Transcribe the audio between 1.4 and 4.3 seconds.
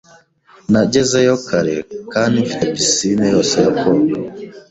kare kandi mfite pisine yose yo koga.